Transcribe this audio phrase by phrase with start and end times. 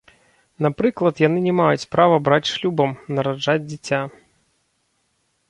[0.65, 4.01] Напрыклад, яны не маюць права браць шлюбам, нараджаць дзіця.